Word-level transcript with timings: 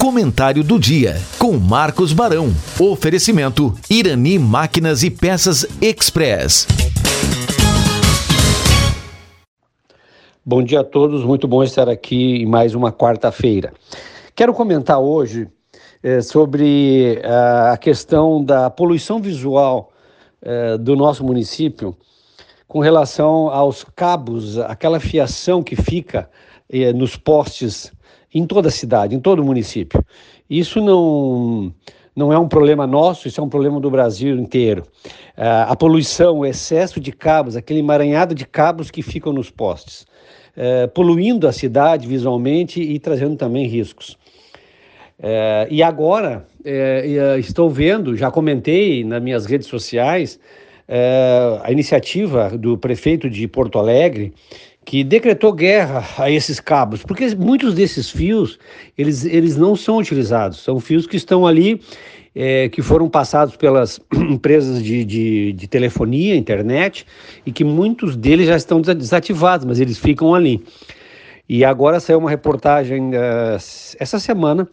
Comentário 0.00 0.62
do 0.62 0.78
dia 0.78 1.16
com 1.40 1.58
Marcos 1.58 2.12
Barão. 2.12 2.52
Oferecimento 2.78 3.74
Irani 3.90 4.38
Máquinas 4.38 5.02
e 5.02 5.10
Peças 5.10 5.66
Express. 5.82 6.68
Bom 10.46 10.62
dia 10.62 10.80
a 10.80 10.84
todos, 10.84 11.24
muito 11.24 11.48
bom 11.48 11.64
estar 11.64 11.88
aqui 11.88 12.36
em 12.36 12.46
mais 12.46 12.76
uma 12.76 12.92
quarta-feira. 12.92 13.72
Quero 14.36 14.54
comentar 14.54 15.00
hoje 15.00 15.48
é, 16.00 16.20
sobre 16.20 17.20
uh, 17.24 17.72
a 17.72 17.76
questão 17.76 18.42
da 18.42 18.70
poluição 18.70 19.20
visual 19.20 19.90
uh, 20.42 20.78
do 20.78 20.94
nosso 20.94 21.24
município 21.24 21.96
com 22.68 22.78
relação 22.78 23.48
aos 23.48 23.84
cabos, 23.96 24.60
aquela 24.60 25.00
fiação 25.00 25.60
que 25.60 25.74
fica 25.74 26.30
uh, 26.72 26.96
nos 26.96 27.16
postes 27.16 27.92
em 28.34 28.46
toda 28.46 28.68
a 28.68 28.72
cidade, 28.72 29.14
em 29.14 29.20
todo 29.20 29.40
o 29.40 29.44
município. 29.44 30.04
Isso 30.48 30.80
não, 30.80 31.72
não 32.14 32.32
é 32.32 32.38
um 32.38 32.48
problema 32.48 32.86
nosso, 32.86 33.28
isso 33.28 33.40
é 33.40 33.44
um 33.44 33.48
problema 33.48 33.80
do 33.80 33.90
Brasil 33.90 34.36
inteiro. 34.36 34.84
a 35.36 35.74
poluição, 35.76 36.38
o 36.38 36.46
excesso 36.46 37.00
de 37.00 37.12
cabos, 37.12 37.56
aquele 37.56 37.80
emaranhado 37.80 38.34
de 38.34 38.46
cabos 38.46 38.90
que 38.90 39.02
ficam 39.02 39.32
nos 39.32 39.50
postes 39.50 40.06
é, 40.58 40.88
poluindo 40.88 41.46
a 41.46 41.52
cidade 41.52 42.08
visualmente 42.08 42.82
e 42.82 42.98
trazendo 42.98 43.36
também 43.36 43.68
riscos. 43.68 44.18
É, 45.20 45.68
e 45.70 45.82
agora 45.82 46.44
é, 46.64 47.38
estou 47.38 47.70
vendo, 47.70 48.16
já 48.16 48.28
comentei 48.28 49.04
nas 49.04 49.22
minhas 49.22 49.46
redes 49.46 49.68
sociais, 49.68 50.40
a 51.62 51.70
iniciativa 51.70 52.48
do 52.56 52.78
prefeito 52.78 53.28
de 53.28 53.46
Porto 53.46 53.78
Alegre, 53.78 54.32
que 54.88 55.04
decretou 55.04 55.52
guerra 55.52 56.02
a 56.16 56.30
esses 56.30 56.58
cabos, 56.58 57.02
porque 57.02 57.34
muitos 57.34 57.74
desses 57.74 58.08
fios 58.10 58.58
eles, 58.96 59.22
eles 59.22 59.54
não 59.54 59.76
são 59.76 59.98
utilizados, 59.98 60.60
são 60.60 60.80
fios 60.80 61.06
que 61.06 61.14
estão 61.14 61.46
ali 61.46 61.78
é, 62.34 62.70
que 62.70 62.80
foram 62.80 63.06
passados 63.06 63.54
pelas 63.54 64.00
empresas 64.16 64.82
de, 64.82 65.04
de, 65.04 65.52
de, 65.52 65.68
telefonia, 65.68 66.34
internet, 66.34 67.04
e 67.44 67.52
que 67.52 67.64
muitos 67.64 68.16
deles 68.16 68.46
já 68.46 68.56
estão 68.56 68.80
desativados, 68.80 69.66
mas 69.66 69.78
eles 69.78 69.98
ficam 69.98 70.34
ali. 70.34 70.64
E 71.46 71.66
agora 71.66 72.00
saiu 72.00 72.18
uma 72.18 72.30
reportagem 72.30 73.10
uh, 73.10 73.56
essa 74.00 74.18
semana 74.18 74.66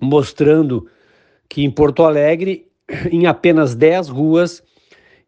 mostrando 0.00 0.86
que 1.48 1.64
em 1.64 1.70
Porto 1.72 2.04
Alegre, 2.04 2.68
em 3.10 3.26
apenas 3.26 3.74
10 3.74 4.10
ruas, 4.10 4.62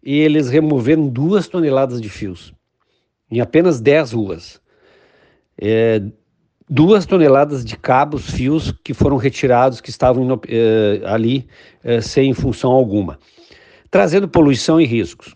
eles 0.01 0.49
removeram 0.49 1.09
duas 1.09 1.49
toneladas 1.49 2.01
de 2.01 2.09
fios. 2.09 2.54
Em 3.31 3.41
apenas 3.41 3.81
10 3.81 4.13
ruas. 4.13 4.61
É, 5.61 6.03
duas 6.69 7.07
toneladas 7.07 7.65
de 7.65 7.77
cabos, 7.77 8.31
fios 8.31 8.73
que 8.83 8.95
foram 8.95 9.17
retirados, 9.17 9.81
que 9.81 9.91
estavam 9.91 10.41
eh, 10.49 11.01
ali 11.05 11.47
eh, 11.83 12.01
sem 12.01 12.33
função 12.33 12.73
alguma, 12.73 13.19
trazendo 13.91 14.29
poluição 14.29 14.81
e 14.81 14.87
riscos. 14.87 15.35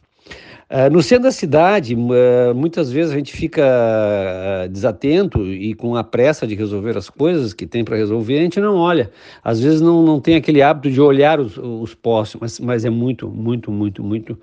Uh, 0.71 0.91
no 0.93 1.03
centro 1.03 1.25
da 1.25 1.33
cidade, 1.33 1.95
uh, 1.95 2.55
muitas 2.55 2.93
vezes 2.93 3.11
a 3.11 3.17
gente 3.17 3.33
fica 3.33 3.63
uh, 3.65 4.69
desatento 4.69 5.47
e 5.47 5.73
com 5.73 5.97
a 5.97 6.05
pressa 6.05 6.47
de 6.47 6.55
resolver 6.55 6.95
as 6.95 7.09
coisas 7.09 7.55
que 7.55 7.67
tem 7.67 7.83
para 7.83 7.97
resolver, 7.97 8.39
a 8.39 8.43
gente 8.43 8.61
não 8.61 8.77
olha. 8.77 9.11
Às 9.43 9.61
vezes 9.61 9.81
não, 9.81 10.03
não 10.03 10.21
tem 10.21 10.37
aquele 10.37 10.61
hábito 10.61 10.91
de 10.91 11.01
olhar 11.01 11.41
os, 11.41 11.57
os 11.57 11.95
postes, 11.95 12.39
mas, 12.39 12.61
mas 12.61 12.85
é 12.85 12.91
muito, 12.91 13.29
muito, 13.31 13.71
muito, 13.71 14.05
muito 14.05 14.39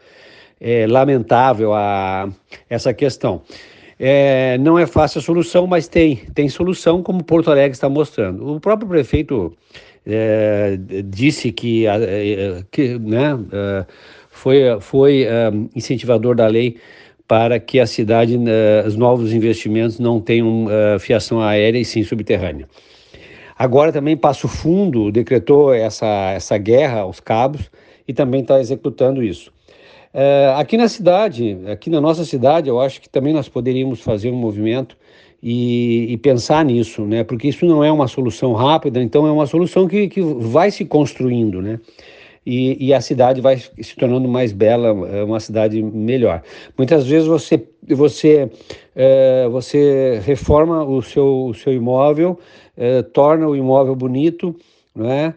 é, 0.60 0.88
lamentável 0.88 1.76
a, 1.76 2.28
essa 2.68 2.92
questão. 2.92 3.44
É, 4.00 4.58
não 4.58 4.80
é 4.80 4.88
fácil 4.88 5.20
a 5.20 5.22
solução, 5.22 5.68
mas 5.68 5.88
tem, 5.88 6.18
tem 6.34 6.50
solução, 6.50 7.04
como 7.04 7.24
Porto 7.24 7.52
Alegre 7.52 7.72
está 7.72 7.88
mostrando. 7.88 8.56
O 8.56 8.60
próprio 8.60 8.90
prefeito 8.90 9.56
é, 10.06 10.78
disse 11.06 11.52
que, 11.52 11.88
é, 11.88 12.64
que 12.72 13.00
né, 13.00 13.38
é, 13.52 13.86
foi, 14.30 14.62
foi 14.80 15.24
é, 15.24 15.52
incentivador 15.76 16.36
da 16.36 16.48
lei 16.48 16.78
para 17.28 17.60
que 17.60 17.80
a 17.80 17.88
cidade, 17.88 18.38
os 18.86 18.96
novos 18.96 19.34
investimentos 19.34 19.98
não 19.98 20.22
tenham 20.22 20.68
fiação 21.00 21.42
aérea 21.42 21.80
e 21.80 21.84
sim 21.84 22.04
subterrânea. 22.04 22.68
Agora 23.58 23.92
também 23.92 24.16
Passo 24.16 24.48
Fundo 24.48 25.12
decretou 25.12 25.74
essa, 25.74 26.34
essa 26.34 26.56
guerra 26.60 27.00
aos 27.00 27.20
cabos 27.20 27.72
e 28.08 28.14
também 28.14 28.42
está 28.42 28.60
executando 28.60 29.24
isso. 29.24 29.52
É, 30.18 30.54
aqui 30.56 30.78
na 30.78 30.88
cidade, 30.88 31.58
aqui 31.70 31.90
na 31.90 32.00
nossa 32.00 32.24
cidade, 32.24 32.70
eu 32.70 32.80
acho 32.80 33.02
que 33.02 33.10
também 33.10 33.34
nós 33.34 33.50
poderíamos 33.50 34.00
fazer 34.00 34.32
um 34.32 34.38
movimento 34.38 34.96
e, 35.44 36.08
e, 36.10 36.18
pensar 36.18 36.64
nisso, 36.64 37.02
né? 37.02 37.22
Porque 37.26 37.50
isso 37.50 37.66
não 37.66 37.84
é 37.84 37.92
uma 37.92 38.08
solução 38.08 38.54
rápida, 38.54 39.02
então 39.02 39.28
é 39.28 39.32
uma 39.32 39.46
solução 39.46 39.90
que, 39.90 40.08
que 40.08 40.22
vai 40.22 40.72
se 40.72 40.86
construindo, 40.86 41.62
né? 41.62 41.82
E, 42.46 42.88
e, 42.88 42.94
a 42.94 43.02
cidade 43.02 43.42
vai 43.42 43.58
se 43.58 43.96
tornando 43.98 44.26
mais 44.26 44.54
bela, 44.54 44.88
é 45.10 45.22
uma 45.22 45.42
cidade 45.42 45.84
melhor. 45.84 46.42
Muitas 46.78 47.06
vezes 47.06 47.28
você 47.28 47.62
você 47.86 48.50
é, 48.96 49.50
você 49.50 50.22
reforma 50.24 50.86
o 50.86 51.02
seu, 51.02 51.48
o 51.48 51.54
seu 51.54 51.74
imóvel, 51.74 52.40
é, 52.78 53.02
torna 53.02 53.50
o 53.50 53.56
imóvel 53.56 53.96
bonito, 53.98 54.56
não 54.96 55.12
é? 55.12 55.34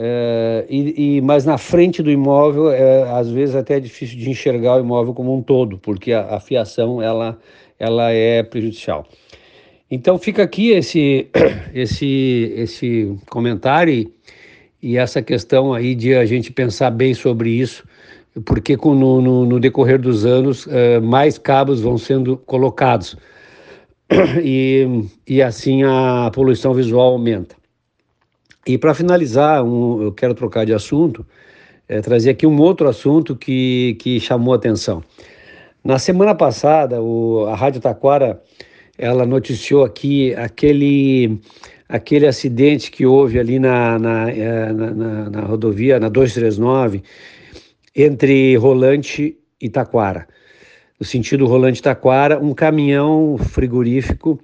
É, 0.00 0.64
e, 0.70 1.16
e, 1.16 1.20
mas 1.20 1.44
na 1.44 1.58
frente 1.58 2.04
do 2.04 2.10
imóvel, 2.10 2.70
é, 2.70 3.02
às 3.10 3.28
vezes 3.28 3.56
até 3.56 3.78
é 3.78 3.80
difícil 3.80 4.16
de 4.16 4.30
enxergar 4.30 4.76
o 4.76 4.80
imóvel 4.80 5.12
como 5.12 5.36
um 5.36 5.42
todo, 5.42 5.76
porque 5.76 6.12
a, 6.12 6.36
a 6.36 6.40
fiação 6.40 7.02
ela, 7.02 7.36
ela 7.80 8.12
é 8.12 8.44
prejudicial. 8.44 9.04
Então 9.90 10.16
fica 10.16 10.44
aqui 10.44 10.70
esse, 10.70 11.28
esse, 11.74 12.52
esse 12.56 13.16
comentário 13.28 13.92
e, 13.92 14.12
e 14.80 14.96
essa 14.96 15.20
questão 15.20 15.74
aí 15.74 15.96
de 15.96 16.14
a 16.14 16.24
gente 16.24 16.52
pensar 16.52 16.90
bem 16.90 17.12
sobre 17.12 17.50
isso, 17.50 17.84
porque 18.44 18.76
com, 18.76 18.94
no, 18.94 19.20
no, 19.20 19.44
no 19.46 19.58
decorrer 19.58 19.98
dos 20.00 20.24
anos 20.24 20.68
é, 20.70 21.00
mais 21.00 21.38
cabos 21.38 21.80
vão 21.80 21.98
sendo 21.98 22.36
colocados 22.36 23.16
e, 24.44 24.86
e 25.26 25.42
assim 25.42 25.82
a 25.82 26.30
poluição 26.32 26.72
visual 26.72 27.14
aumenta. 27.14 27.57
E 28.68 28.76
para 28.76 28.92
finalizar, 28.92 29.64
um, 29.64 30.02
eu 30.02 30.12
quero 30.12 30.34
trocar 30.34 30.66
de 30.66 30.74
assunto, 30.74 31.26
é, 31.88 32.02
trazer 32.02 32.28
aqui 32.28 32.46
um 32.46 32.60
outro 32.60 32.86
assunto 32.86 33.34
que, 33.34 33.96
que 33.98 34.20
chamou 34.20 34.52
atenção. 34.52 35.02
Na 35.82 35.98
semana 35.98 36.34
passada, 36.34 37.00
o, 37.00 37.46
a 37.46 37.56
Rádio 37.56 37.80
Taquara 37.80 38.42
ela 38.98 39.24
noticiou 39.24 39.84
aqui 39.84 40.34
aquele, 40.34 41.40
aquele 41.88 42.26
acidente 42.26 42.90
que 42.90 43.06
houve 43.06 43.38
ali 43.38 43.58
na, 43.58 43.98
na, 43.98 44.30
é, 44.30 44.70
na, 44.70 44.90
na, 44.90 45.30
na 45.30 45.40
rodovia, 45.40 45.98
na 45.98 46.10
239, 46.10 47.02
entre 47.96 48.54
Rolante 48.56 49.34
e 49.58 49.70
Taquara. 49.70 50.28
No 51.00 51.06
sentido 51.06 51.46
Rolante-Taquara, 51.46 52.38
um 52.38 52.52
caminhão 52.52 53.38
frigorífico, 53.38 54.38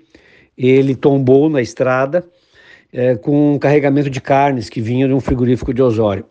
ele 0.57 0.95
tombou 0.95 1.51
na 1.51 1.61
estrada, 1.61 2.25
é, 2.95 3.17
com 3.17 3.55
um 3.55 3.59
carregamento 3.59 4.09
de 4.09 4.21
carnes 4.21 4.71
que 4.71 4.81
vinha 4.81 5.09
de 5.09 5.13
um 5.13 5.19
frigorífico 5.19 5.75
de 5.75 5.83
Osório. 5.83 6.25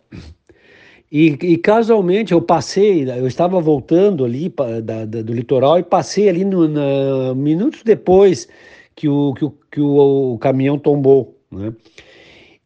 E, 1.12 1.36
e, 1.42 1.58
casualmente 1.58 2.32
eu 2.32 2.40
passei, 2.40 3.08
eu 3.08 3.26
estava 3.26 3.60
voltando 3.60 4.24
ali 4.24 4.52
da, 4.82 5.04
da, 5.04 5.22
do 5.22 5.32
litoral 5.32 5.78
e 5.78 5.82
passei 5.82 6.28
ali 6.28 6.44
no, 6.44 6.66
na, 6.66 7.34
minutos 7.36 7.82
depois 7.84 8.48
que 8.96 9.08
o, 9.08 9.34
que 9.34 9.44
o, 9.44 9.54
que 9.70 9.80
o, 9.80 10.32
o 10.32 10.38
caminhão 10.38 10.78
tombou. 10.78 11.38
Né? 11.52 11.72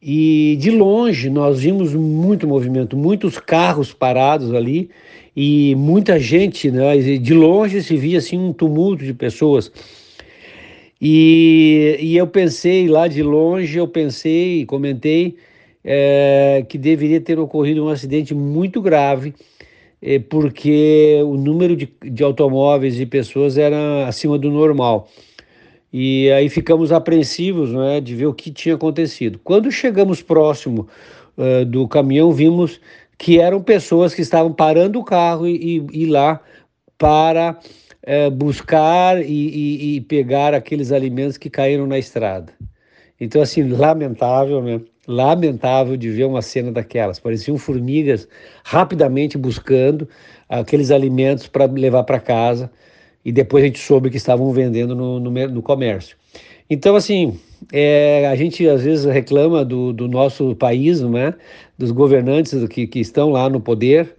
E 0.01 0.57
de 0.61 0.71
longe 0.71 1.29
nós 1.29 1.61
vimos 1.61 1.93
muito 1.93 2.47
movimento, 2.47 2.97
muitos 2.97 3.39
carros 3.39 3.93
parados 3.93 4.55
ali 4.55 4.89
e 5.37 5.75
muita 5.75 6.19
gente, 6.19 6.71
né? 6.71 6.97
de 6.97 7.35
longe 7.35 7.83
se 7.83 7.97
via 7.97 8.19
assim 8.19 8.39
um 8.39 8.53
tumulto 8.53 9.05
de 9.05 9.13
pessoas. 9.13 9.71
E, 11.01 11.97
e 12.01 12.17
eu 12.17 12.27
pensei 12.27 12.89
lá 12.89 13.07
de 13.07 13.23
longe, 13.23 13.79
eu 13.79 13.87
pensei, 13.87 14.67
comentei 14.67 15.37
é, 15.85 16.65
que 16.69 16.77
deveria 16.77 17.21
ter 17.21 17.39
ocorrido 17.39 17.85
um 17.85 17.89
acidente 17.89 18.35
muito 18.35 18.83
grave, 18.83 19.35
é, 20.03 20.19
porque 20.19 21.21
o 21.25 21.35
número 21.37 21.77
de, 21.77 21.89
de 22.03 22.23
automóveis 22.25 23.01
e 23.01 23.07
pessoas 23.07 23.57
era 23.57 24.09
acima 24.09 24.37
do 24.37 24.51
normal. 24.51 25.09
E 25.93 26.31
aí 26.33 26.49
ficamos 26.49 26.93
apreensivos 26.93 27.73
né, 27.73 28.01
de 28.01 28.15
ver 28.15 28.27
o 28.27 28.35
que 28.35 28.51
tinha 28.51 28.75
acontecido. 28.75 29.41
Quando 29.43 29.71
chegamos 29.73 30.21
próximo 30.21 30.87
uh, 31.37 31.65
do 31.65 31.89
caminhão, 31.89 32.31
vimos 32.31 32.81
que 33.17 33.41
eram 33.41 33.63
pessoas 33.63 34.15
que 34.15 34.21
estavam 34.21 34.53
parando 34.53 34.99
o 35.01 35.05
carro 35.05 35.49
e, 35.49 35.79
e, 35.93 36.03
e 36.03 36.07
lá 36.07 36.41
para 36.99 37.59
é, 38.03 38.31
buscar 38.31 39.21
e, 39.21 39.25
e, 39.25 39.97
e, 39.97 40.01
pegar 40.03 40.55
aqueles 40.55 40.93
alimentos 40.93 41.37
que 41.37 41.51
caíram 41.51 41.87
na 41.87 41.99
estrada. 41.99 42.53
Então, 43.21 43.43
assim, 43.43 43.69
lamentável, 43.69 44.63
né? 44.63 44.81
Lamentável 45.07 45.97
de 45.97 46.11
ver 46.11 46.25
uma 46.25 46.43
cena 46.43 46.71
daquelas. 46.71 47.19
Pareciam 47.19 47.59
formigas 47.59 48.29
rapidamente 48.65 49.37
buscando 49.37 50.09
aqueles 50.49 50.91
alimentos 50.91 51.47
para 51.47 51.65
levar 51.67 52.05
para 52.05 52.21
casa 52.21 52.71
e 53.25 53.33
depois 53.33 53.65
a 53.65 53.67
gente 53.67 53.79
soube 53.79 54.11
que 54.11 54.17
estavam 54.17 54.53
vendendo 54.53 54.95
no, 54.95 55.19
no, 55.19 55.31
no 55.31 55.63
comércio. 55.63 56.17
Então, 56.71 56.95
assim, 56.95 57.39
é, 57.73 58.27
a 58.29 58.37
gente 58.37 58.69
às 58.69 58.83
vezes 58.83 59.05
reclama 59.07 59.65
do, 59.65 59.93
do 59.93 60.07
nosso 60.07 60.55
país, 60.55 61.01
né? 61.01 61.35
dos 61.77 61.91
governantes 61.91 62.67
que, 62.69 62.87
que 62.87 63.01
estão 63.01 63.31
lá 63.31 63.49
no 63.49 63.61
poder, 63.61 64.15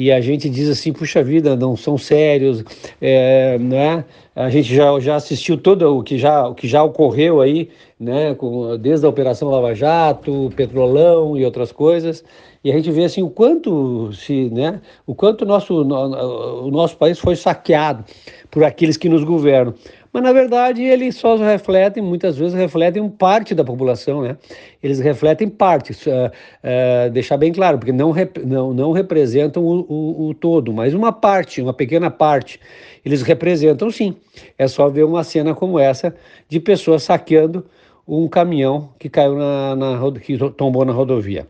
e 0.00 0.12
a 0.12 0.20
gente 0.20 0.48
diz 0.48 0.68
assim, 0.68 0.92
puxa 0.92 1.24
vida, 1.24 1.56
não 1.56 1.76
são 1.76 1.98
sérios, 1.98 2.62
é, 3.00 3.58
né? 3.58 4.04
A 4.32 4.48
gente 4.48 4.72
já, 4.72 4.96
já 5.00 5.16
assistiu 5.16 5.58
todo 5.58 5.98
o 5.98 6.04
que 6.04 6.16
já, 6.16 6.46
o 6.46 6.54
que 6.54 6.68
já 6.68 6.84
ocorreu 6.84 7.40
aí, 7.40 7.68
né? 7.98 8.32
Com, 8.36 8.76
desde 8.76 9.04
a 9.04 9.08
Operação 9.08 9.50
Lava 9.50 9.74
Jato, 9.74 10.52
Petrolão 10.54 11.36
e 11.36 11.44
outras 11.44 11.72
coisas, 11.72 12.22
e 12.62 12.70
a 12.70 12.74
gente 12.76 12.92
vê 12.92 13.06
assim 13.06 13.24
o 13.24 13.28
quanto 13.28 14.12
se, 14.12 14.48
né? 14.50 14.80
O 15.04 15.16
quanto 15.16 15.44
nosso, 15.44 15.74
o 15.82 16.70
nosso 16.70 16.96
país 16.96 17.18
foi 17.18 17.34
saqueado 17.34 18.04
por 18.52 18.62
aqueles 18.62 18.96
que 18.96 19.08
nos 19.08 19.24
governam 19.24 19.74
mas 20.18 20.22
na 20.24 20.32
verdade 20.32 20.82
eles 20.82 21.14
só 21.14 21.36
refletem, 21.36 22.02
muitas 22.02 22.36
vezes 22.36 22.52
refletem 22.52 23.08
parte 23.08 23.54
da 23.54 23.62
população, 23.62 24.20
né? 24.20 24.36
Eles 24.82 24.98
refletem 24.98 25.48
parte, 25.48 25.92
uh, 25.92 26.26
uh, 26.26 27.10
deixar 27.10 27.36
bem 27.36 27.52
claro, 27.52 27.78
porque 27.78 27.92
não, 27.92 28.10
rep 28.10 28.38
não, 28.44 28.74
não 28.74 28.90
representam 28.90 29.62
o, 29.64 29.80
o, 29.88 30.28
o, 30.28 30.34
todo, 30.34 30.72
mas 30.72 30.92
uma 30.92 31.12
parte, 31.12 31.62
uma 31.62 31.72
pequena 31.72 32.10
parte, 32.10 32.60
eles 33.04 33.22
representam 33.22 33.90
sim. 33.92 34.16
É 34.58 34.66
só 34.66 34.88
ver 34.88 35.04
uma 35.04 35.22
cena 35.22 35.54
como 35.54 35.78
essa 35.78 36.12
de 36.48 36.58
pessoas 36.58 37.04
saqueando 37.04 37.64
um 38.06 38.26
caminhão 38.26 38.88
que 38.98 39.08
caiu 39.08 39.36
na, 39.36 39.76
na 39.76 40.20
que 40.20 40.36
tombou 40.56 40.84
na 40.84 40.92
rodovia. 40.92 41.46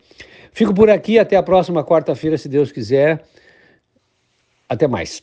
Fico 0.52 0.74
por 0.74 0.90
aqui, 0.90 1.18
até 1.18 1.36
a 1.36 1.42
próxima 1.42 1.82
quarta-feira, 1.82 2.36
se 2.36 2.48
Deus 2.48 2.70
quiser. 2.70 3.24
Até 4.68 4.86
mais. 4.86 5.22